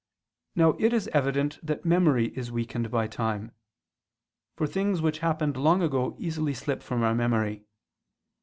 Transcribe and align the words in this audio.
Now 0.55 0.71
it 0.79 0.93
is 0.93 1.07
evident 1.09 1.59
that 1.61 1.85
memory 1.85 2.35
is 2.35 2.51
weakened 2.51 2.89
by 2.89 3.05
time; 3.05 3.51
for 4.55 4.65
things 4.65 4.99
which 4.99 5.19
happened 5.19 5.57
long 5.57 5.83
ago 5.83 6.15
easily 6.17 6.55
slip 6.55 6.81
from 6.81 7.03
our 7.03 7.13
memory. 7.13 7.65